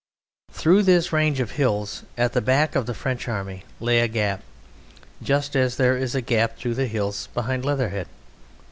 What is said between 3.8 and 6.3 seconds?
a gap, just as there is a